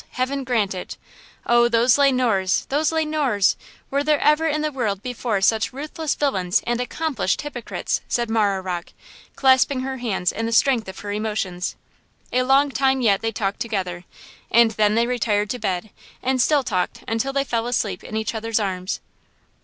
Heaven 0.13 0.43
grant 0.43 0.73
it! 0.73 0.97
Oh, 1.45 1.69
those 1.69 1.95
Le 1.99 2.11
Noirs! 2.11 2.65
those 2.69 2.91
Le 2.91 3.05
Noirs! 3.05 3.55
Were 3.91 4.03
there 4.03 4.19
ever 4.19 4.47
in 4.47 4.63
the 4.63 4.71
world 4.71 5.03
before 5.03 5.41
such 5.41 5.71
ruthless 5.71 6.15
villains 6.15 6.63
and 6.65 6.81
accomplished 6.81 7.41
hypocrites?" 7.43 8.01
said 8.07 8.27
Marah 8.27 8.61
Rocke, 8.63 8.93
clasping 9.35 9.81
her 9.81 9.97
hands 9.97 10.31
in 10.31 10.47
the 10.47 10.51
strength 10.51 10.87
of 10.87 10.97
her 11.01 11.11
emotions. 11.11 11.75
A 12.33 12.41
long 12.41 12.71
time 12.71 13.01
yet 13.01 13.21
they 13.21 13.31
talked 13.31 13.59
together, 13.59 14.03
and 14.49 14.71
then 14.71 14.95
they 14.95 15.05
retired 15.05 15.51
to 15.51 15.59
bed, 15.59 15.91
and 16.23 16.41
still 16.41 16.63
talked 16.63 17.03
until 17.07 17.31
they 17.31 17.43
fell 17.43 17.67
asleep 17.67 18.03
in 18.03 18.17
each 18.17 18.33
other's 18.33 18.59
arms. 18.59 19.01